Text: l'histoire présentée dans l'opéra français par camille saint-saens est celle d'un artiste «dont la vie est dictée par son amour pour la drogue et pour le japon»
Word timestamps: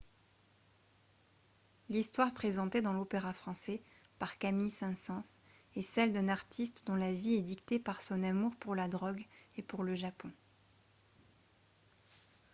l'histoire 1.89 2.33
présentée 2.33 2.81
dans 2.81 2.91
l'opéra 2.91 3.33
français 3.33 3.83
par 4.17 4.39
camille 4.39 4.71
saint-saens 4.71 5.21
est 5.75 5.83
celle 5.83 6.11
d'un 6.11 6.27
artiste 6.27 6.81
«dont 6.87 6.95
la 6.95 7.13
vie 7.13 7.35
est 7.35 7.43
dictée 7.43 7.77
par 7.77 8.01
son 8.01 8.23
amour 8.23 8.55
pour 8.55 8.73
la 8.73 8.87
drogue 8.87 9.23
et 9.57 9.61
pour 9.61 9.83
le 9.83 9.93
japon» 9.93 10.31